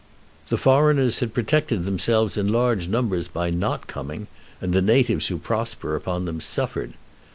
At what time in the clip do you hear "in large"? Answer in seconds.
2.35-2.87